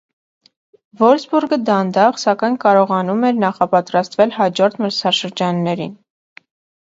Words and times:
Վոլֆսբուրգը 1.01 1.57
դանդաղ, 1.65 2.15
սակայն 2.21 2.55
կարողանում 2.63 3.21
էր 3.29 3.37
նախապատրաստվել 3.43 4.33
հաջորդ 4.37 4.79
մրցաշրջաններին։ 4.85 5.93